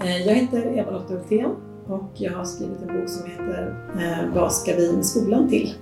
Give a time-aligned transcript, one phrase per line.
[0.00, 4.52] Eh, jag heter Eva-Lotta Hultén och jag har skrivit en bok som heter eh, Vad
[4.52, 5.74] ska vi med skolan till?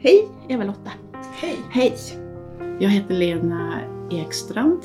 [0.00, 0.90] Hej Eva-Lotta!
[1.32, 1.56] Hej!
[1.70, 1.96] Hej!
[2.80, 4.80] Jag heter Lena Ekstrand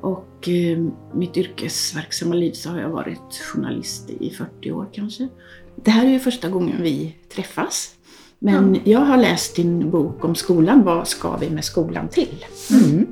[0.00, 0.78] och eh,
[1.14, 5.28] mitt yrkesverksamma liv så har jag varit journalist i 40 år kanske.
[5.76, 7.94] Det här är ju första gången vi träffas.
[8.38, 12.44] Men jag har läst din bok om skolan, Vad ska vi med skolan till?
[12.70, 13.06] Mm.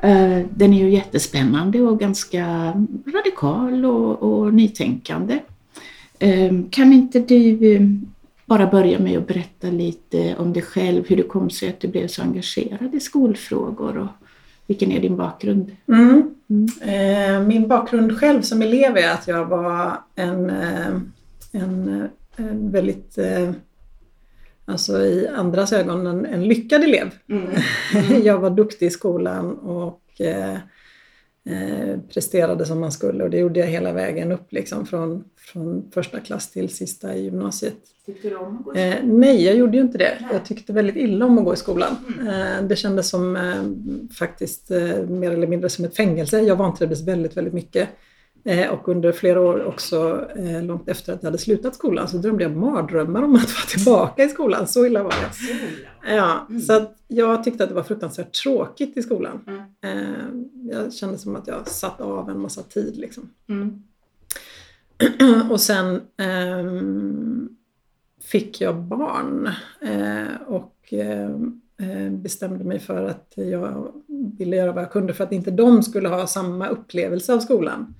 [0.00, 2.46] Eh, Den är ju jättespännande och ganska
[3.06, 5.38] radikal och, och nytänkande.
[6.18, 7.82] Eh, Kan inte du eh,
[8.46, 11.88] bara börja med att berätta lite om dig själv, hur det kom sig att du
[11.88, 14.26] blev så engagerad i skolfrågor och
[14.66, 15.76] vilken är din bakgrund?
[15.88, 16.34] Mm.
[16.48, 17.48] Mm.
[17.48, 20.50] Min bakgrund själv som elev är att jag var en,
[21.52, 22.08] en,
[22.70, 23.18] väldigt,
[24.66, 27.10] alltså i andras ögon, en, en lyckad elev.
[28.24, 30.54] Jag var duktig i skolan och eh,
[31.44, 35.90] eh, presterade som man skulle och det gjorde jag hela vägen upp liksom från, från
[35.94, 37.76] första klass till sista i gymnasiet.
[38.06, 40.18] Tyckte du om att gå Eh, nej, jag gjorde ju inte det.
[40.32, 41.96] Jag tyckte väldigt illa om att gå i skolan.
[42.28, 43.38] Eh, det kändes som
[44.18, 44.70] faktiskt
[45.08, 46.40] mer eller mindre som ett fängelse.
[46.40, 47.88] Jag vantrivdes väldigt, väldigt mycket.
[48.46, 52.16] Eh, och under flera år också, eh, långt efter att jag hade slutat skolan, så
[52.16, 54.66] drömde jag mardrömmar om att vara tillbaka i skolan.
[54.66, 56.14] Så illa var det.
[56.14, 59.40] Ja, så att jag tyckte att det var fruktansvärt tråkigt i skolan.
[59.46, 59.60] Mm.
[59.82, 62.96] Eh, jag kände som att jag satt av en massa tid.
[62.96, 63.30] Liksom.
[63.48, 63.82] Mm.
[65.50, 67.48] och sen ehm,
[68.22, 69.50] fick jag barn
[70.46, 70.94] och
[72.10, 73.92] bestämde mig för att jag
[74.38, 77.94] ville göra vad jag kunde för att inte de skulle ha samma upplevelse av skolan.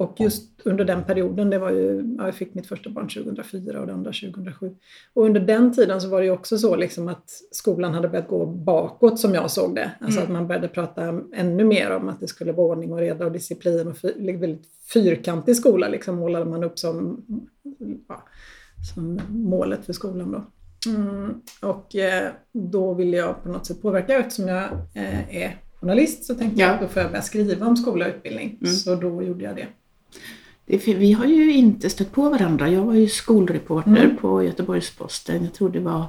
[0.00, 3.80] Och just under den perioden, det var ju, ja, jag fick mitt första barn 2004
[3.80, 4.74] och det andra 2007.
[5.14, 8.28] Och under den tiden så var det ju också så liksom att skolan hade börjat
[8.28, 9.90] gå bakåt som jag såg det.
[10.00, 13.26] Alltså att man började prata ännu mer om att det skulle vara ordning och reda
[13.26, 17.24] och disciplin och fy, väldigt fyrkantig skola liksom målade man upp som,
[18.08, 18.22] ja,
[18.94, 20.44] som målet för skolan då.
[20.90, 24.64] Mm, och eh, då ville jag på något sätt påverka eftersom jag
[24.94, 26.74] eh, är journalist så tänkte jag Ja.
[26.74, 28.58] att då får jag börja skriva om skola och utbildning.
[28.60, 28.72] Mm.
[28.72, 29.66] Så då gjorde jag det.
[30.70, 32.68] Vi har ju inte stött på varandra.
[32.70, 34.16] Jag var ju skolreporter Mm.
[34.16, 35.44] på Göteborgs-Posten.
[35.44, 36.06] Jag tror det var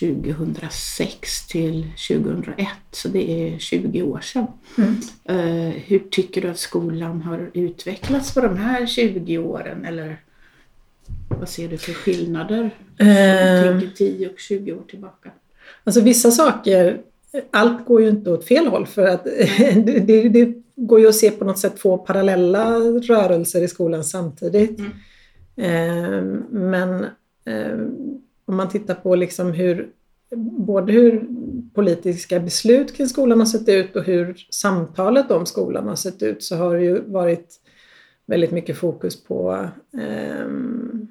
[0.00, 4.46] 2006 till 2001, så det är 20 år sedan.
[4.78, 4.94] Mm.
[5.24, 9.84] Eh, hur tycker du att skolan har utvecklats på de här 20 åren?
[9.84, 10.16] Eller
[11.28, 12.70] vad ser du för skillnader?
[12.98, 13.04] Du
[13.80, 15.30] tänker 10 och 20 år tillbaka.
[15.84, 17.00] Alltså vissa saker,
[17.50, 19.24] allt går ju inte åt fel håll för att
[19.84, 24.78] det, det, går ju att se på något sätt två parallella rörelser i skolan samtidigt.
[24.78, 24.92] Mm.
[25.56, 27.04] Eh, men
[27.44, 27.78] eh,
[28.44, 29.88] om man tittar på liksom hur
[30.36, 31.26] både hur
[31.74, 36.42] politiska beslut kring skolan har sett ut och hur samtalet om skolan har sett ut
[36.42, 37.60] så har det ju varit
[38.26, 39.68] väldigt mycket fokus på
[39.98, 41.08] ehm,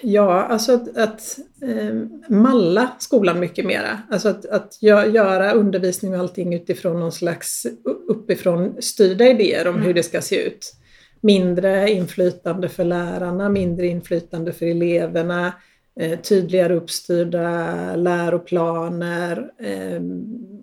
[0.00, 1.94] Ja, alltså att, att eh,
[2.28, 3.98] malla skolan mycket mera.
[4.10, 7.66] Alltså att, att gö- göra undervisning och allting utifrån någon slags
[8.08, 10.74] uppifrån styrda idéer om hur det ska se ut.
[11.20, 15.52] Mindre inflytande för lärarna, mindre inflytande för eleverna,
[16.00, 20.02] eh, tydligare uppstyrda läroplaner eh,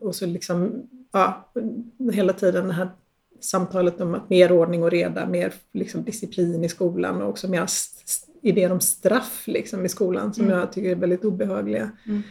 [0.01, 0.83] och så liksom,
[1.13, 1.51] ja,
[2.13, 2.89] hela tiden det här
[3.41, 7.65] samtalet om att mer ordning och reda, mer liksom disciplin i skolan och också mer
[8.41, 10.57] idéer om straff liksom i skolan som Mm.
[10.57, 11.91] jag tycker är väldigt obehagliga.
[12.07, 12.21] Mm.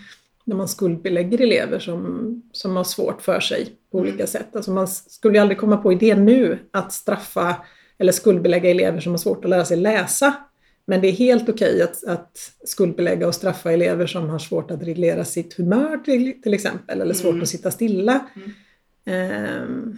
[0.44, 4.08] När man skuldbelägger elever som, som har svårt för sig på Mm.
[4.10, 4.56] olika sätt.
[4.56, 7.56] Alltså man skulle ju aldrig komma på idén nu att straffa
[7.98, 10.34] eller skuldbelägga elever som har svårt att lära sig läsa.
[10.86, 14.82] Men det är helt okej att, att skuldbelägga och straffa elever som har svårt att
[14.82, 17.42] reglera sitt humör till, till exempel, eller svårt Mm.
[17.42, 18.26] att sitta stilla.
[19.06, 19.96] Mm.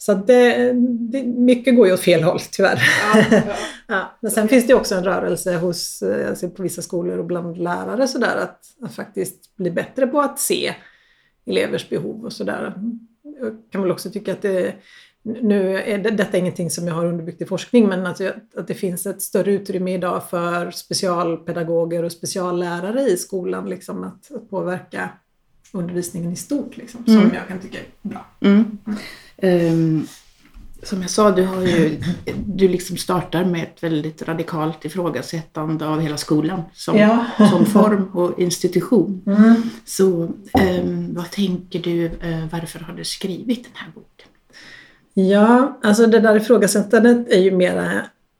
[0.00, 0.72] Så det,
[1.12, 2.82] det, mycket går ju åt fel håll tyvärr.
[3.88, 7.24] Ja, men sen finns det också en rörelse hos, eh, alltså på vissa skolor och
[7.24, 10.74] bland lärare sådär att, att faktiskt bli bättre på att se
[11.46, 12.74] elevers behov och sådär.
[13.40, 14.74] Jag kan väl också tycka att det,
[15.22, 18.20] nu är det, detta är ingenting som jag har underbyggt i forskning, men att,
[18.56, 24.32] att det finns ett större utrymme idag för specialpedagoger och speciallärare i skolan, liksom att,
[24.34, 25.10] att påverka
[25.72, 27.34] undervisningen i stort, liksom, som Mm.
[27.34, 28.26] jag kan tycka är bra.
[28.40, 28.78] Mm.
[29.42, 30.06] Ehm,
[30.82, 32.00] som jag sa, du, har ju,
[32.46, 37.24] du liksom startar med ett väldigt radikalt ifrågasättande av hela skolan som, Ja.
[37.50, 39.22] som form och institution.
[39.26, 39.54] Mm.
[39.84, 44.28] Så ehm, vad tänker du, eh, varför har du skrivit den här boken?
[45.14, 47.90] Ja, alltså det där ifrågasättandet är ju mera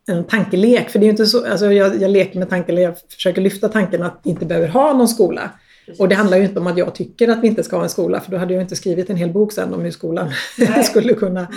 [0.08, 0.90] en tankelek.
[0.90, 3.68] För det är ju inte så, alltså jag, jag leker med tanken, jag försöker lyfta
[3.68, 5.50] tanken att vi inte behöver ha någon skola.
[5.98, 7.90] Och det handlar ju inte om att jag tycker att vi inte ska ha en
[7.90, 10.30] skola, för då hade jag inte skrivit en hel bok sen om hur skolan
[10.84, 11.48] skulle kunna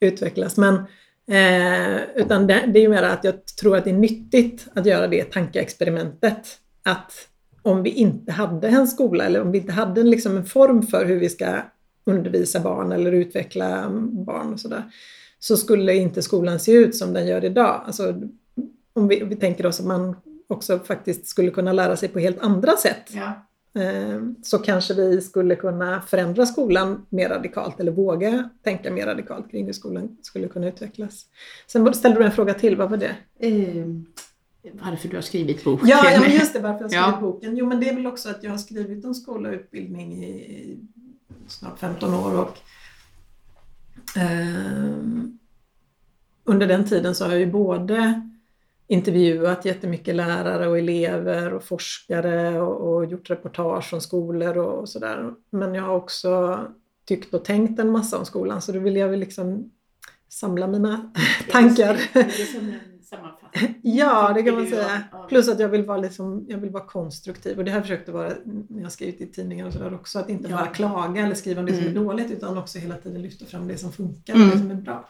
[0.00, 0.56] utvecklas.
[0.56, 0.84] Men
[1.30, 4.86] Eh, utan det, det är ju mer att jag tror att det är nyttigt att
[4.86, 6.58] göra det tankeexperimentet.
[6.82, 7.12] Att
[7.62, 10.82] om vi inte hade en skola eller om vi inte hade en, liksom en form
[10.82, 11.62] för hur vi ska
[12.04, 13.90] undervisa barn eller utveckla
[14.26, 14.82] barn och sådär,
[15.38, 17.82] så skulle inte skolan se ut som den gör idag.
[17.86, 18.14] Alltså,
[18.92, 20.16] om vi, vi tänker oss att man
[20.48, 23.10] också faktiskt skulle kunna lära sig på helt andra sätt.
[23.10, 23.46] Ja.
[23.74, 29.50] Eh, så kanske vi skulle kunna förändra skolan mer radikalt eller våga tänka mer radikalt
[29.50, 31.26] kring hur skolan skulle kunna utvecklas.
[31.66, 33.16] Sen ställde du en fråga till, vad var det?
[33.38, 33.86] Eh,
[34.72, 35.88] varför du har skrivit boken.
[35.88, 37.20] Ja, ja men just det, varför jag har skrivit Ja.
[37.20, 37.56] boken.
[37.56, 40.78] Jo, men det är väl också att jag har skrivit om skola och utbildning i,
[41.46, 42.58] snart 15 år och
[44.16, 45.38] ehm,
[46.44, 48.29] under den tiden så har jag ju både
[48.90, 54.88] intervjuat jättemycket lärare och elever och forskare och, och gjort reportage om skolor och, och
[54.88, 55.30] sådär.
[55.50, 56.58] Men jag har också
[57.08, 59.70] tyckt och tänkt en massa om skolan så då vill jag väl liksom
[60.28, 61.12] samla mina
[61.50, 62.00] tankar.
[62.12, 63.80] Det är som en sammanfattning.
[63.82, 65.02] Ja, det kan man säga.
[65.28, 67.58] Plus att jag vill vara, liksom, jag vill vara konstruktiv.
[67.58, 68.32] Och det har jag försökt att vara
[68.68, 70.18] när jag skrivit i tidningar och sådär också.
[70.18, 70.56] Att inte Ja.
[70.56, 72.04] bara klaga eller skriva om det som är Mm.
[72.04, 74.48] dåligt utan också hela tiden lyfta fram det som funkar Mm.
[74.48, 75.08] och det som är bra.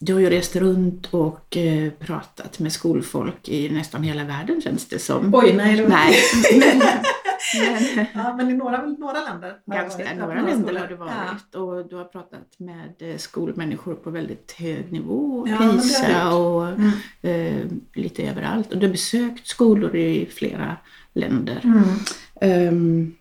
[0.00, 4.88] Du har ju rest runt och eh, pratat med skolfolk i nästan hela världen känns
[4.88, 5.34] det som.
[5.34, 5.76] Oj, nej.
[5.76, 5.88] Det var...
[5.90, 6.14] Nej,
[6.60, 6.78] men,
[7.96, 9.56] men Ja, men i några, några länder.
[9.66, 10.16] har ganska varit.
[10.18, 14.52] Ja, några länder har du varit och du har pratat med eh, skolmänniskor på väldigt
[14.52, 16.90] hög nivå, Ja, PISA och Mm.
[17.22, 18.72] eh, lite överallt.
[18.72, 20.76] Och du har besökt skolor i flera
[21.14, 21.60] länder.
[21.64, 21.82] Mm.
[22.40, 23.14] Ehm,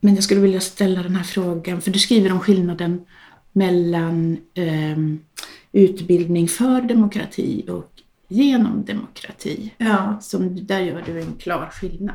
[0.00, 3.04] men jag skulle vilja ställa den här frågan, för du skriver om skillnaden
[3.54, 5.20] mellan ehm,
[5.72, 7.90] utbildning för demokrati och
[8.28, 9.74] genom demokrati.
[9.78, 10.18] Ja.
[10.20, 12.14] Som, där gör du en klar skillnad.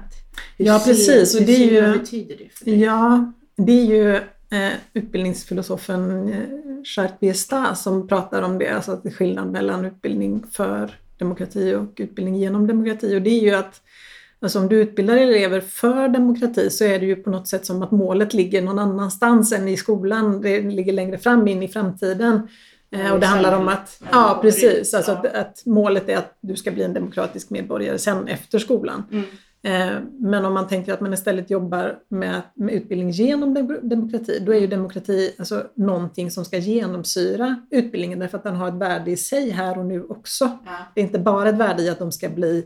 [0.57, 2.80] Hur Ja, ser- precis, och hur det är ser- ju- Vad betyder det för dig?
[2.80, 4.15] Ja, det är ju
[4.57, 6.39] eh, utbildningsfilosofen eh,
[6.97, 11.74] Jacques Biesta som pratar om det, alltså att det är skillnad mellan utbildning för demokrati
[11.75, 13.15] och utbildning genom demokrati.
[13.18, 13.81] Och det är ju att
[14.41, 17.81] alltså om du utbildar elever för demokrati så är det ju på något sätt som
[17.81, 20.41] att målet ligger någon annanstans än i skolan.
[20.41, 22.36] Det ligger längre fram in i framtiden.
[22.91, 26.38] Eh, Ja, och det handlar om att, Ja, precis, alltså att, att målet är att
[26.41, 29.03] du ska bli en demokratisk medborgare sen efter skolan.
[29.12, 29.25] Mm.
[29.62, 34.39] Eh, Men om man tänker att man istället jobbar med, med utbildning genom dem- demokrati,
[34.45, 38.74] då är ju demokrati alltså någonting som ska genomsyra utbildningen därför att den har ett
[38.74, 40.45] värde i sig här och nu också.
[40.65, 40.71] Ja.
[40.95, 42.65] Det är inte bara ett värde i att de ska bli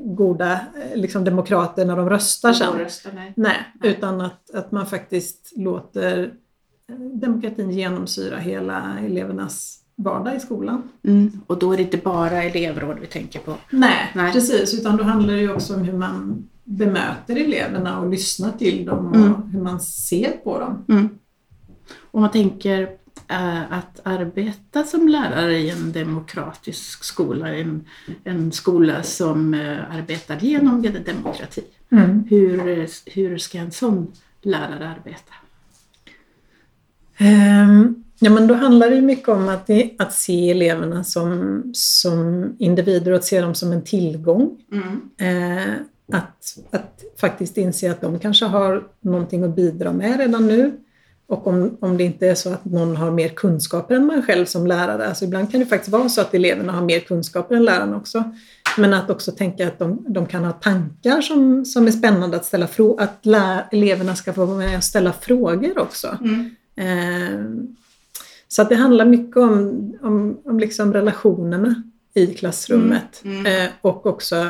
[0.00, 2.78] goda eh, liksom demokrater när de röstar sen.
[2.78, 3.32] Rösta, nej.
[3.36, 3.90] Nej, Nej.
[3.90, 6.34] utan att, att man faktiskt låter
[6.88, 10.82] eh, demokratin genomsyra hela elevernas vardag i skolan.
[11.04, 11.40] Mm.
[11.46, 13.54] Och då är det inte bara elevråd vi tänker på.
[13.70, 14.32] Nej, Nej.
[14.32, 14.74] precis.
[14.74, 19.06] Utan då handlar det ju också om hur man bemöter eleverna och lyssnar till dem
[19.06, 19.42] och Mm.
[19.42, 20.84] hur man ser på dem.
[20.88, 21.08] Mm.
[22.10, 22.88] Om man tänker eh,
[23.70, 27.84] att arbeta som lärare i en demokratisk skola, en,
[28.24, 31.62] en skola som eh, arbetar genom demokrati.
[32.28, 34.12] Hur, hur ska en sån
[34.42, 35.34] lärare arbeta?
[37.18, 43.10] Ehm, Ja, men då handlar det mycket om att, att se eleverna som, som individer
[43.12, 44.56] och att se dem som en tillgång.
[45.26, 45.72] Eh,
[46.12, 50.72] att, att faktiskt inse att de kanske har någonting att bidra med redan nu.
[51.30, 54.44] Och om, om det inte är så att någon har mer kunskaper än man själv
[54.46, 55.08] som lärare.
[55.08, 58.24] Alltså ibland kan det faktiskt vara så att eleverna har mer kunskaper än lärarna också.
[58.76, 62.44] Men att också tänka att de, de kan ha tankar som, som är spännande att
[62.44, 63.02] ställa frågor.
[63.02, 66.18] Att lä, eleverna ska få vara med och ställa frågor också.
[66.76, 67.40] Eh,
[68.48, 71.82] så att det handlar mycket om, om, om liksom relationerna
[72.14, 73.22] i klassrummet.
[73.24, 74.48] Mm, Eh, och också,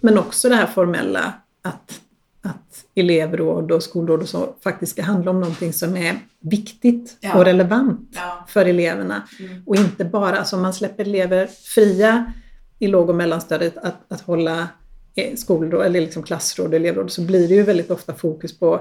[0.00, 2.00] men också det här formella att,
[2.46, 7.34] att elevråd och skolråd och så faktiskt ska handla om någonting som är viktigt Ja.
[7.38, 8.44] och relevant Ja.
[8.48, 9.22] för eleverna.
[9.40, 9.62] Mm.
[9.66, 12.32] Och inte bara, alltså om man släpper elever fria
[12.78, 14.68] i låg och mellanstadiet att, att hålla
[15.14, 18.74] eh, skolråd, eller liksom klassråd och elevråd så blir det ju väldigt ofta fokus på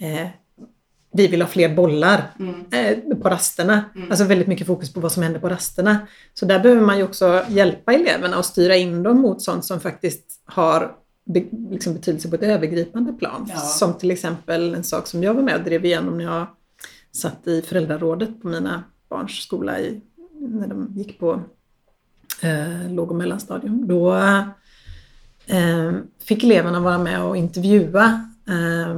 [0.00, 0.28] eh,
[1.12, 2.54] vi vill ha fler bollar Mm.
[2.72, 3.84] eh, på rasterna.
[3.96, 4.10] Mm.
[4.10, 5.98] Alltså väldigt mycket fokus på vad som händer på rasterna.
[6.34, 9.80] Så där behöver man ju också hjälpa eleverna och styra in dem mot sånt som
[9.80, 10.92] faktiskt har
[11.32, 13.46] be, liksom betydelse på ett övergripande plan.
[13.48, 13.56] Ja.
[13.56, 16.46] Som till exempel en sak som jag var med och drev igenom när jag
[17.12, 20.00] satt i föräldrarådet på mina barns skola i,
[20.38, 21.42] när de gick på
[22.42, 23.88] eh, låg och mellanstadium.
[23.88, 24.14] Då
[25.46, 28.96] eh, fick eleverna vara med och intervjua eh,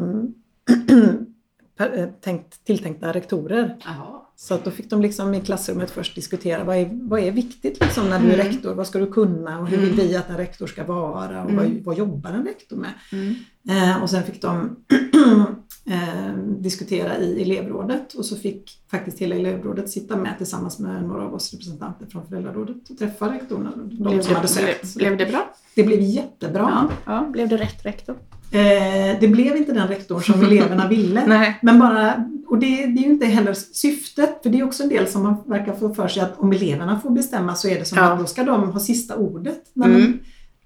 [1.87, 3.77] eh, tänkt, tilltänkta rektorer.
[3.85, 4.22] Jaha.
[4.37, 7.81] Så att då fick de liksom i klassrummet först diskutera vad är, vad är viktigt
[7.81, 8.47] liksom när du är Mm.
[8.47, 8.75] rektor?
[8.75, 10.07] Vad ska du kunna och hur vill Mm.
[10.09, 11.57] vi att en rektor ska vara och Mm.
[11.57, 12.91] vad, vad jobbar en rektor med?
[13.13, 13.35] Mm.
[13.69, 14.77] Eh, och sen fick de
[15.91, 21.23] eh, diskutera i elevrådet och så fick faktiskt hela elevrådet sitta med tillsammans med några
[21.25, 23.73] av oss representanter från föräldrarådet och träffa rektorerna.
[23.77, 24.95] De Blev som hade sökt.
[24.97, 25.51] blev, blev det bra?
[25.75, 26.89] Det blev jättebra.
[27.07, 27.29] Ja, ja.
[27.33, 28.17] Blev det rätt rektor?
[28.53, 31.27] Eh, det blev inte den rektorn som eleverna ville.
[31.27, 31.59] Nej.
[31.63, 34.89] Men bara, och det, det är ju inte heller syftet, för det är också en
[34.89, 37.85] del som man verkar få för sig att om eleverna får bestämma så är det
[37.85, 38.05] som Ja.
[38.13, 39.63] att då ska de ha sista ordet.
[39.75, 40.19] Nej, Mm.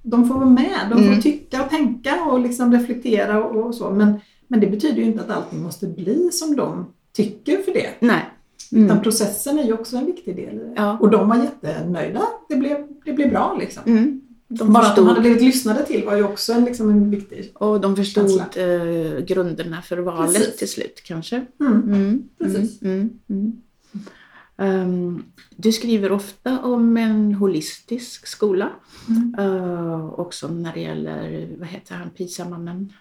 [0.03, 1.21] de får vara med, de får Mm.
[1.21, 3.91] tycka och tänka och liksom reflektera och, och så.
[3.91, 7.91] Men, men det betyder ju inte att allting måste bli som de tycker för det.
[8.01, 8.25] Nej.
[8.71, 9.03] Utan Mm.
[9.03, 10.73] processen är ju också en viktig del i det.
[10.77, 10.99] Ja.
[11.01, 12.23] Och de var jättenöjda.
[12.49, 13.83] Det blev, det blev bra liksom.
[13.87, 14.21] Mm.
[14.49, 17.51] De Bara att de hade blivit lyssnade till var ju också en, liksom en viktig...
[17.55, 20.57] och de förstod eh, grunderna för valet Precis.
[20.57, 21.47] till slut kanske.
[21.61, 21.73] Mm.
[21.83, 22.83] Mm, Precis.
[22.83, 23.53] Mm, mm.
[24.59, 25.23] Ehm,
[25.57, 28.71] du skriver ofta om en holistisk skola.
[29.09, 29.35] Mm.
[29.39, 32.93] Eh, också när det gäller, vad heter han, PISA-mannen?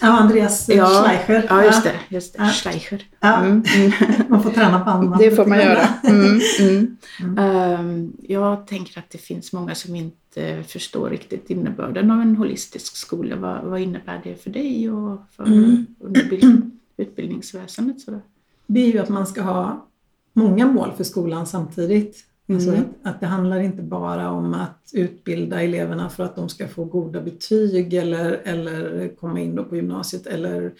[0.00, 0.86] Ja, Andreas Ja.
[0.86, 1.46] Schleicher.
[1.48, 1.94] Ja, just det.
[2.08, 2.42] Just det.
[2.42, 2.48] Ja.
[2.48, 3.02] Schleicher.
[3.20, 3.92] Mm, mm.
[4.28, 5.18] Man får träna på annat.
[5.18, 5.88] Det får man göra.
[6.04, 7.38] Mm, mm.
[7.38, 12.96] Ehm, jag tänker att det finns många som inte förstår riktigt innebörden av en holistisk
[12.96, 13.36] skola.
[13.36, 15.86] Vad, vad innebär det för dig och för Mm.
[16.96, 18.00] utbildningsväsendet?
[18.00, 18.20] Sådär?
[18.66, 19.86] Det är ju att man ska ha
[20.32, 22.24] många mål för skolan samtidigt.
[22.48, 22.80] Alltså Mm.
[22.80, 26.84] att, att det handlar inte bara om att utbilda eleverna för att de ska få
[26.84, 30.72] goda betyg eller, eller komma in på gymnasiet eller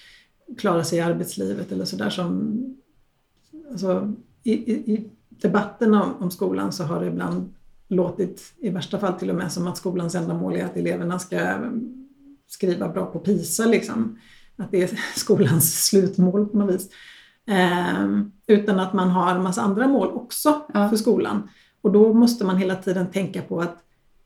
[0.58, 2.58] klara sig i arbetslivet eller sådär som...
[3.70, 7.54] Alltså, i, i, I debatten om, om skolan så har det ibland
[7.88, 11.18] låtit, i värsta fall till och med, som att skolans enda mål är att eleverna
[11.18, 11.70] ska
[12.46, 13.66] skriva bra på PISA.
[13.66, 14.18] Liksom.
[14.56, 16.90] Att det är skolans slutmål på något vis.
[17.48, 20.88] Ehm, utan att man har en massa andra mål också Ja.
[20.88, 21.48] för skolan.
[21.82, 23.76] Och då måste man hela tiden tänka på att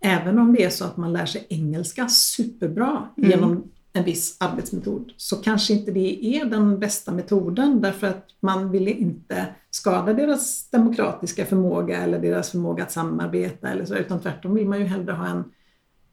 [0.00, 3.30] även om det är så att man lär sig engelska superbra Mm.
[3.30, 3.62] genom
[3.92, 8.88] en viss arbetsmetod så kanske inte det är den bästa metoden därför att man vill
[8.88, 14.68] inte skada deras demokratiska förmåga eller deras förmåga att samarbeta eller så, utan tvärtom vill
[14.68, 15.44] man ju hellre ha en,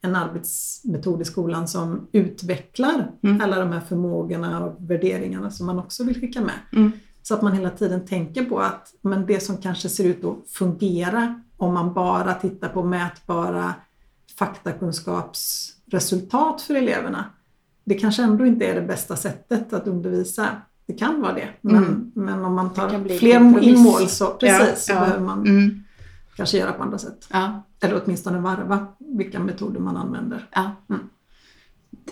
[0.01, 3.41] en arbetsmetod i skolan som utvecklar Mm.
[3.41, 6.53] alla de här förmågorna och värderingarna som man också vill skicka med.
[6.73, 6.91] Mm.
[7.23, 10.37] Så att man hela tiden tänker på att men det som kanske ser ut att
[10.51, 13.73] fungera om man bara tittar på mätbara
[14.39, 17.25] faktakunskapsresultat för eleverna.
[17.83, 20.47] Det kanske ändå inte är det bästa sättet att undervisa.
[20.85, 22.11] Det kan vara det, men, Mm.
[22.13, 23.67] men om man tar fler kompromiss.
[23.67, 24.99] inmål så, precis, Ja, så ja.
[24.99, 25.83] behöver man Mm.
[26.39, 27.27] Kanske göra på andra sätt.
[27.31, 30.45] Ja, Eller åtminstone varva vilka metoder man använder.
[30.55, 30.71] ja.
[30.89, 31.09] Mm.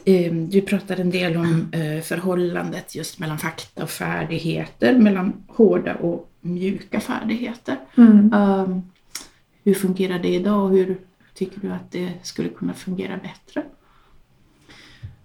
[0.05, 5.95] Eh, Du pratar en del om eh, förhållandet just mellan fakta och färdigheter, mellan hårda
[5.95, 7.77] och mjuka färdigheter.
[7.95, 8.81] Um,
[9.63, 10.97] hur fungerar det idag och hur
[11.33, 13.63] tycker du att det skulle kunna fungera bättre?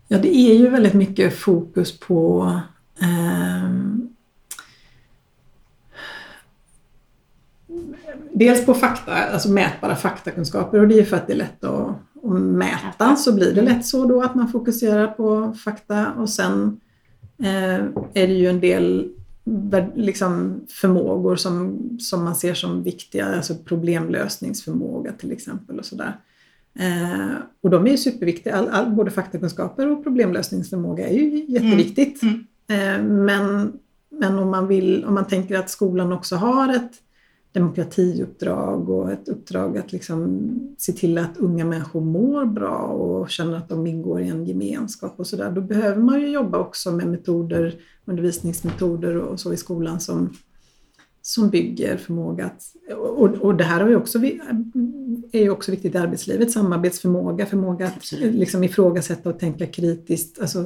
[0.08, 2.60] Ja, det är ju väldigt mycket fokus på
[3.00, 4.08] ehm,
[8.34, 11.64] Dels på fakta, alltså mätbara faktakunskaper och det är ju för att det är lätt
[11.64, 11.88] att,
[12.22, 16.80] att mäta så blir det lätt så då att man fokuserar på fakta och sen
[17.42, 17.84] eh,
[18.14, 19.12] är det ju en del
[19.94, 26.16] liksom, förmågor som, som man ser som viktiga, alltså problemlösningsförmåga till exempel och sådär.
[26.78, 32.22] Eh, och de är ju superviktiga, all, all, både faktakunskaper och problemlösningsförmåga är ju jätteviktigt.
[32.22, 32.44] Mm.
[32.68, 33.72] Eh, men
[34.20, 36.92] men om, man vill, om man tänker att skolan också har ett
[37.52, 40.40] demokratiuppdrag och ett uppdrag att liksom
[40.78, 45.14] se till att unga människor mår bra och känner att de ingår i en gemenskap
[45.16, 45.50] och sådär.
[45.50, 50.30] Då behöver man ju jobba också med metoder, undervisningsmetoder och så i skolan som,
[51.22, 52.62] som bygger förmåga att...
[52.96, 54.18] Och, och det här har ju också,
[55.32, 58.34] är ju också viktigt i arbetslivet, samarbetsförmåga, förmåga att Absolut.
[58.34, 60.40] liksom ifrågasätta och tänka kritiskt.
[60.40, 60.64] Alltså,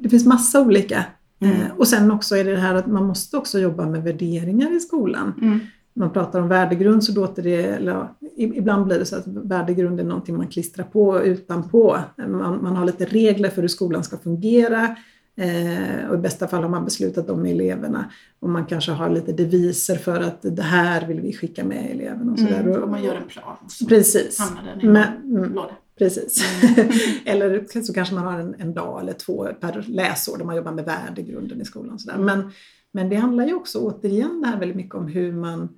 [0.00, 1.04] det finns massa olika.
[1.40, 1.60] Mm.
[1.60, 4.76] Eh, Och sen också är det det här att man måste också jobba med värderingar
[4.76, 5.32] i skolan.
[5.42, 5.60] Mm.
[5.96, 10.04] Man pratar om värdegrund så låter det, eller ibland blir det så att värdegrund är
[10.04, 11.96] någonting man klistrar på utanpå.
[12.16, 14.96] Man, man har lite regler för hur skolan ska fungera.
[15.36, 18.10] Eh, och i bästa fall har man beslutat om eleverna.
[18.40, 22.32] Och man kanske har lite deviser för att det här vill vi skicka med eleverna.
[22.32, 22.38] Och.
[22.38, 22.82] Mm.
[22.82, 23.56] Och- man gör en plan
[23.88, 24.38] Precis.
[24.82, 25.58] Men, en mm,
[25.98, 26.44] Precis.
[27.24, 30.72] eller så kanske man har en, en dag eller två per läsår där man jobbar
[30.72, 31.98] med värdegrunden i skolan.
[31.98, 32.18] Sådär.
[32.18, 32.50] Men,
[32.92, 35.68] men det handlar ju också återigen det här väldigt mycket om hur man,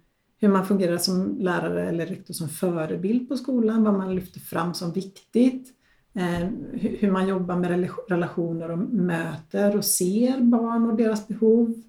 [0.41, 4.75] hur man fungerar som lärare eller rektor som förebild på skolan, vad man lyfter fram
[4.75, 5.73] som viktigt.
[6.15, 11.83] Eh, hur, man jobbar med rela- relationer och möter och ser barn och deras behov.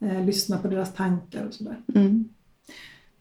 [0.00, 1.80] Eh, lyssnar på deras tankar och sådär.
[1.94, 2.28] Mm.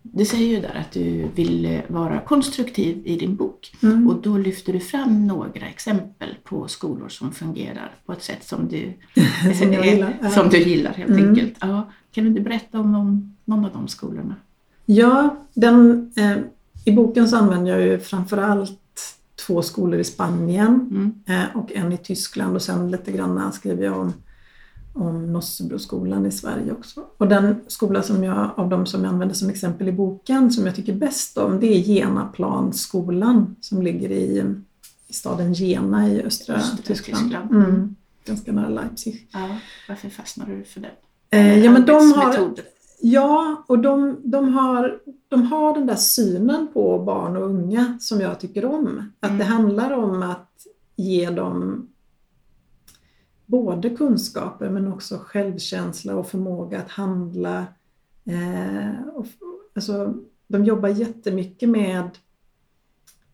[0.06, 4.08] Du säger ju där att du vill vara konstruktiv i din bok Mm.
[4.08, 8.68] och då lyfter du fram några exempel på skolor som fungerar på ett sätt som
[8.68, 8.94] du,
[9.60, 10.30] Som jag gillar.
[10.30, 11.30] Som du gillar helt Mm.
[11.30, 11.54] enkelt.
[11.62, 14.36] Ja, kan du inte berätta om någon, någon av de skolorna?
[14.86, 16.38] Ja, den, eh,
[16.86, 18.80] i boken så använder jag ju framförallt
[19.48, 21.14] två skolor i Spanien Mm.
[21.28, 24.14] eh, och en i Tyskland och sen lite grann skriver jag om,
[24.94, 27.02] om Nossebroskolan i Sverige också.
[27.18, 30.66] Och den skola som jag, av de som jag använder som exempel i boken som
[30.66, 34.44] jag tycker bäst om det är Jenaplansskolan som ligger i,
[35.08, 37.24] i staden Jena i östra, Östra Tyskland.
[37.24, 37.52] Tyskland.
[37.52, 37.96] Mm,
[38.26, 39.28] ganska nära Leipzig.
[39.34, 39.58] Ja,
[39.90, 40.92] varför fastnade du för den?
[41.30, 42.54] Eh, ja, men de har.
[43.02, 48.22] Ja, och de, de, har, de har den där synen på barn och unga som
[48.22, 49.12] jag tycker om.
[49.20, 49.40] Att Mm.
[49.40, 50.50] det handlar om att
[50.96, 51.88] ge dem
[53.54, 57.66] både kunskaper men också självkänsla och förmåga att handla.
[58.26, 59.26] Eh, och,
[59.74, 60.14] alltså,
[60.48, 62.10] de jobbar jättemycket med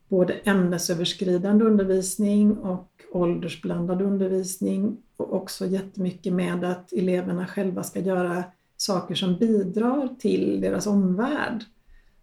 [0.08, 8.44] både ämnesöverskridande undervisning och åldersblandad undervisning och också jättemycket med att eleverna själva ska göra
[8.78, 11.64] saker som bidrar till deras omvärld.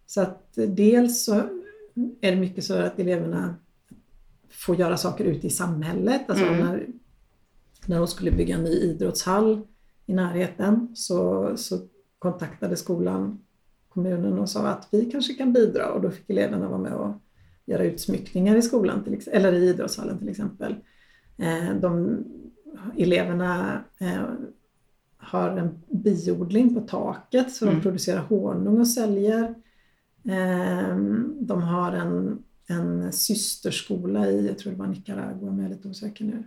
[0.05, 1.33] Så att dels så
[2.21, 3.55] är det mycket så att eleverna
[4.49, 6.21] får göra saker ute i samhället.
[6.29, 6.59] Alltså Mm.
[6.59, 6.87] när,
[7.87, 9.61] när de skulle bygga en ny idrottshall
[10.05, 11.79] i närheten så, så
[12.19, 13.39] kontaktade skolan
[13.89, 17.13] kommunen och sa att vi kanske kan bidra och då fick eleverna vara med och
[17.65, 20.75] göra utsmyckningar i skolan till, eller i idrottshallen till exempel.
[21.37, 22.23] Eh, de,
[22.97, 24.23] eleverna eh,
[25.17, 27.81] har en biodling på taket så de Mm.
[27.81, 29.55] producerar honung och säljer.
[30.23, 30.97] Eh,
[31.39, 35.87] de har en, en systerskola i, jag tror det var Nicaragua, men jag är lite
[35.87, 36.43] osäker nu.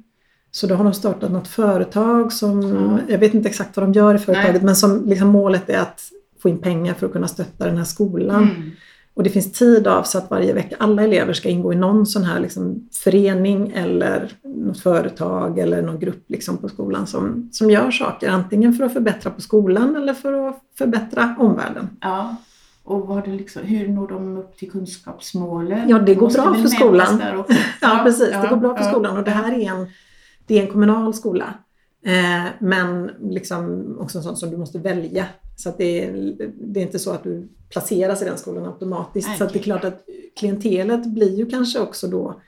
[0.51, 3.13] Så då har de startat något företag som, Ja.
[3.13, 4.63] jag vet inte exakt vad de gör i företaget, Nej.
[4.65, 6.01] men som liksom målet är att
[6.43, 8.43] få in pengar för att kunna stötta den här skolan.
[8.43, 8.71] Mm.
[9.15, 10.77] Och det finns tid avsatt varje vecka.
[10.79, 15.99] Alla elever ska ingå i någon sån här liksom förening eller något företag eller någon
[16.01, 18.29] grupp liksom på skolan som, som gör saker.
[18.29, 21.89] Antingen för att förbättra på skolan eller för att förbättra omvärlden.
[22.01, 22.37] Ja.
[22.85, 25.89] Och var det liksom, hur når de upp till kunskapsmålen?
[25.89, 27.23] Ja, det går bra för skolan.
[27.81, 28.29] Ja, precis.
[28.33, 29.87] ja, det går bra för skolan och det här är en,
[30.51, 31.55] det är en kommunal skola.
[32.05, 35.27] Eh, men liksom också sån som du måste välja.
[35.57, 39.29] Så att det, är, det är inte så att du placeras i den skolan automatiskt.
[39.29, 40.05] Nej, Så det är klart att
[40.39, 42.41] klientelet blir ju kanske också då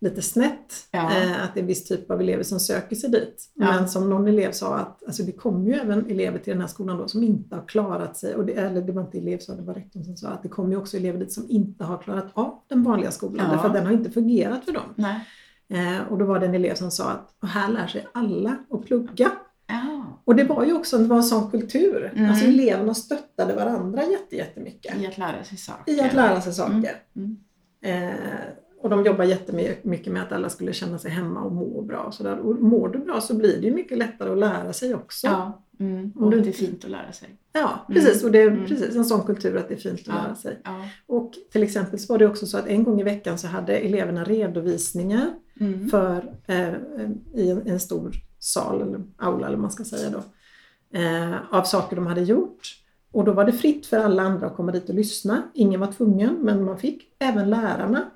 [0.00, 0.74] lite snett.
[0.90, 0.98] Ja.
[0.98, 3.50] Eh, att det är en viss typ av elever som söker sig dit.
[3.54, 3.72] Ja.
[3.72, 6.68] Men som någon elev sa att alltså det kommer ju även elever till den här
[6.68, 8.34] skolan då som inte har klarat sig.
[8.34, 10.48] Och det, eller det var inte elev sa, det var rektorn som sa att det
[10.48, 13.46] kommer ju också elever dit som inte har klarat av den vanliga skolan.
[13.46, 13.52] Ja.
[13.52, 14.94] Därför att den har inte fungerat för dem.
[14.94, 15.26] Nej.
[15.70, 18.84] Eh, och då var det en elev som sa att här lär sig alla att
[18.84, 19.30] plugga.
[20.24, 22.12] Och det var ju också det var en sån kultur.
[22.16, 22.30] Mm.
[22.30, 24.96] Alltså eleverna stöttade varandra jätte, jättemycket.
[24.96, 25.92] i att lära sig saker.
[25.92, 26.90] I att lära sig saker.
[27.16, 27.36] Mm.
[27.82, 28.14] Eh,
[28.82, 31.98] och de jobbar jättemycket med att alla skulle känna sig hemma och må bra.
[31.98, 32.38] Och, så där.
[32.38, 35.26] och mår du bra så blir det ju mycket lättare att lära sig också.
[35.26, 36.10] Ja, mm.
[36.16, 37.28] Och det är fint att lära sig.
[37.52, 38.24] Ja, precis.
[38.24, 38.66] Och det är Mm.
[38.66, 40.14] precis en sån kultur att det är fint att Ja.
[40.14, 40.60] lära sig.
[40.64, 40.84] Ja.
[41.06, 43.76] Och till exempel så var det också så att en gång i veckan så hade
[43.76, 45.88] eleverna redovisningar Mm.
[45.90, 46.74] för, eh,
[47.34, 50.18] i en, en stor sal eller aula eller man ska säga då.
[50.98, 52.74] Eh, av saker de hade gjort.
[53.12, 55.42] Och då var det fritt för alla andra att komma dit och lyssna.
[55.54, 58.10] Ingen var tvungen men man fick, även lärarna.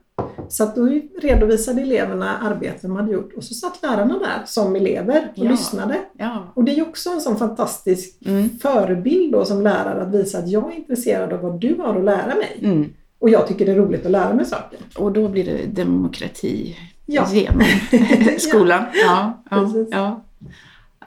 [0.48, 0.86] Så att då
[1.22, 5.50] redovisade eleverna arbeten de hade gjort och så satt lärarna där som elever och Ja.
[5.50, 5.98] lyssnade.
[6.18, 6.52] Ja.
[6.54, 8.48] Och det är ju också en sån fantastisk Mm.
[8.58, 12.04] förebild då som lärare att visa att jag är intresserad av vad du har att
[12.04, 12.58] lära mig.
[12.62, 12.92] Mm.
[13.18, 14.78] Och jag tycker det är roligt att lära mig saker.
[14.98, 16.76] Och då blir det demokrati
[17.06, 17.28] Ja.
[17.32, 17.62] genom
[18.38, 18.84] skolan.
[18.94, 20.22] Ja, ja, ja.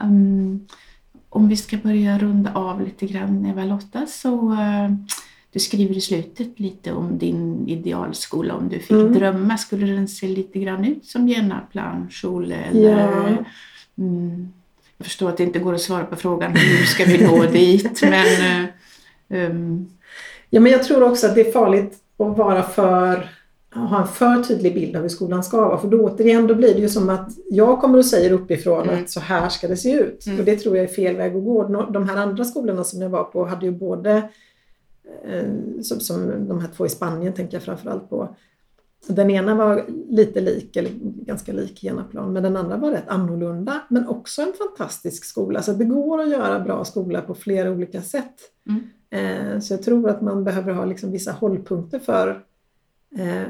[0.01, 0.67] Um,
[1.29, 4.91] om vi ska börja runda av lite grann Eva-Lotta så uh,
[5.51, 8.53] du skriver i slutet lite om din idealskola.
[8.53, 9.13] Om du fick Mm.
[9.13, 12.55] drömma, skulle den se lite grann ut som Jenaplan Schule?
[12.55, 13.27] Eller, Ja.
[13.97, 14.53] mm,
[14.97, 18.01] jag förstår att det inte går att svara på frågan hur ska vi nå dit
[18.01, 18.25] men
[19.29, 19.87] uh, um,
[20.49, 23.29] Ja, men jag tror också att det är farligt att vara för
[23.75, 25.77] ha en för tydlig bild av hur skolan ska vara.
[25.77, 29.03] För då återigen, då blir det ju som att jag kommer och säger uppifrån Mm.
[29.03, 30.25] att så här ska det se ut.
[30.27, 30.39] Mm.
[30.39, 31.63] Och det tror jag är fel väg att gå.
[31.93, 34.29] De här andra skolorna som jag var på hade ju både,
[35.25, 38.35] eh, som, som de här två i Spanien tänker jag framförallt på.
[39.07, 43.81] Den ena var lite lik, eller ganska lik Genaplan, men den andra var rätt annorlunda.
[43.89, 45.61] Men också en fantastisk skola.
[45.61, 48.33] Så det går att göra bra skola på flera olika sätt.
[48.69, 48.83] Mm.
[49.09, 52.43] Eh, Så jag tror att man behöver ha liksom vissa hållpunkter för
[53.17, 53.43] eh,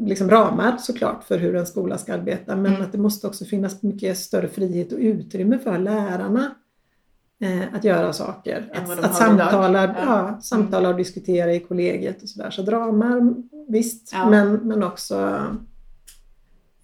[0.00, 2.82] liksom ramar såklart för hur en skola ska arbeta men Mm.
[2.82, 6.54] att det måste också finnas mycket större frihet och utrymme för lärarna
[7.40, 8.70] eh, att göra saker.
[8.74, 9.94] Att, att samtala, Ja.
[9.96, 10.40] ja.
[10.42, 12.50] samtala och diskutera i kollegiet och sådär.
[12.50, 13.34] Så dramer,
[13.68, 14.30] visst, Ja.
[14.30, 15.46] men, men också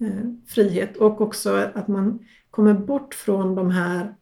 [0.00, 0.96] eh, frihet.
[0.96, 2.18] Och också att man
[2.50, 4.14] kommer bort från de här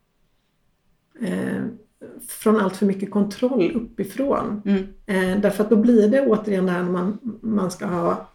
[1.21, 1.63] eh,
[2.29, 4.63] från allt för mycket kontroll uppifrån.
[4.65, 4.83] Mm.
[5.07, 8.29] Eh, därför att då blir det återigen det här när man, man ska ha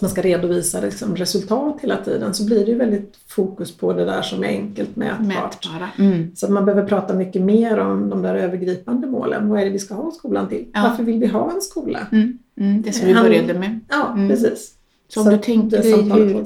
[0.00, 4.04] man ska redovisa liksom resultat hela tiden så blir det ju väldigt fokus på det
[4.04, 5.68] där som är enkelt mätbart.
[5.98, 6.36] Mm.
[6.36, 9.48] Så man behöver prata mycket mer om de där övergripande målen.
[9.48, 10.66] Vad är det vi ska ha skolan till?
[10.74, 10.82] Ja.
[10.82, 12.06] Varför vill vi ha en skola?
[12.12, 12.38] Mm.
[12.60, 12.82] Mm.
[12.82, 13.80] Det som vi började med.
[13.88, 14.28] Ja, Mm.
[14.28, 14.74] precis.
[15.08, 16.44] Så om du att tänker dig hur-.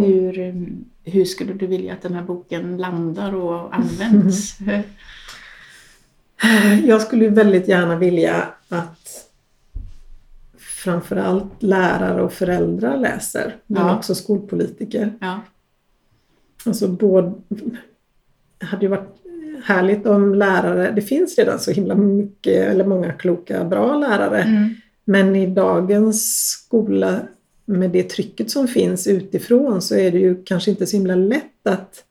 [0.00, 4.58] Hur, um, hur skulle du vilja att den här boken landar och används?
[6.84, 9.08] Jag skulle väldigt gärna vilja att
[10.84, 13.96] framförallt lärare och föräldrar läser, men Ja.
[13.96, 15.12] också skolpolitiker.
[15.20, 15.40] Ja.
[16.66, 17.32] Alltså både,
[18.58, 19.08] det hade ju varit
[19.64, 24.42] härligt om lärare, det finns redan så himla mycket, eller många kloka, bra lärare.
[24.42, 24.74] Mm.
[25.04, 27.20] Men i dagens skola
[27.64, 31.66] med det trycket som finns utifrån så är det ju kanske inte så himla lätt
[31.66, 32.04] att,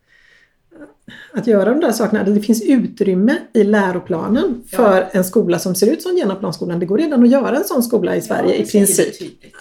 [1.34, 2.24] att göra de där sakerna.
[2.24, 4.78] Det finns utrymme i läroplanen Ja.
[4.78, 6.80] för en skola som ser ut som Genaplansskolan.
[6.80, 9.14] Det går redan att göra en sån skola i Sverige i princip.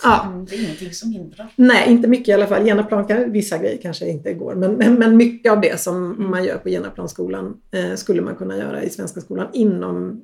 [0.02, 0.26] Ja.
[0.32, 1.52] Mm, Det är ingenting som hindrar.
[1.56, 2.64] Nej, inte mycket i alla fall.
[2.64, 4.54] Genaplan kan, vissa grejer kanske inte går.
[4.54, 8.56] Men, men, men mycket av det som man gör på Genaplansskolan eh, skulle man kunna
[8.56, 10.20] göra i Svenska skolan inom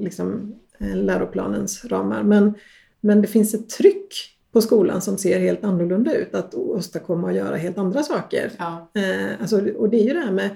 [0.00, 2.22] liksom, eh, läroplanens ramar.
[2.22, 2.54] Men,
[3.00, 6.34] men det finns ett tryck på skolan som ser helt annorlunda ut.
[6.34, 8.50] Att åstadkomma och göra helt andra saker.
[8.58, 8.90] Ja.
[8.94, 10.50] Eh, alltså, och det är ju det här med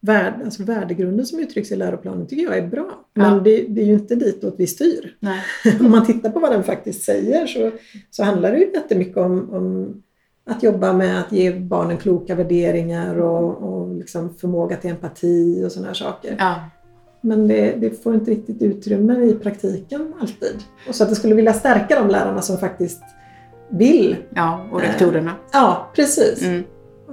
[0.00, 3.04] värd, alltså värdegrunden som uttrycks i läroplanen tycker jag är bra.
[3.14, 3.40] Men Ja.
[3.40, 5.16] det, det är ju inte ditåt vi styr.
[5.20, 5.40] Nej.
[5.80, 7.70] Om man tittar på vad den faktiskt säger så,
[8.10, 10.02] så handlar det ju jättemycket om, om
[10.50, 15.72] att jobba med att ge barnen kloka värderingar och, och liksom förmåga till empati och
[15.72, 16.36] sådana här saker.
[16.38, 16.60] Ja.
[17.20, 20.56] Men det, det får inte riktigt utrymme i praktiken alltid.
[20.88, 23.02] Och så att jag skulle vilja stärka de lärarna som faktiskt
[23.70, 24.16] vill.
[24.34, 25.32] ja, och rektorerna.
[25.52, 26.42] Ja, precis.
[26.42, 26.62] Mm.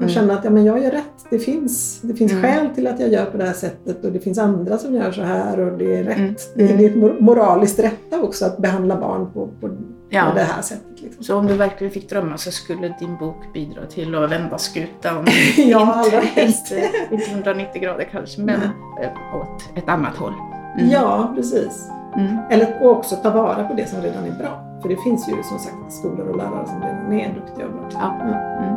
[0.03, 1.03] Och känna att ja, men jag gör rätt.
[1.29, 2.43] Det finns, det finns Mm.
[2.43, 5.11] skäl till att jag gör på det här sättet och det finns andra som gör
[5.11, 6.17] så här och det är rätt.
[6.17, 6.35] Mm.
[6.55, 9.69] Det, är, det är moraliskt rätta också att behandla barn på, på,
[10.09, 10.25] Ja.
[10.29, 11.01] på det här sättet.
[11.01, 11.23] Liksom.
[11.23, 15.25] Så om du verkligen fick drömma så skulle din bok bidra till att vända skutan.
[15.57, 16.71] Ja, allra inte, helst.
[16.71, 18.61] inte, inte 190 grader kanske, men
[19.01, 20.33] eh, åt ett annat håll.
[20.77, 20.89] Mm.
[20.89, 21.89] Ja, precis.
[22.15, 22.37] Mm.
[22.49, 24.66] Eller också ta vara på det som redan är bra.
[24.81, 27.87] För det finns ju som sagt skolor och lärare som redan är duktiga och bra.
[27.91, 28.13] Ja.
[28.13, 28.33] Mm.
[28.63, 28.76] mm.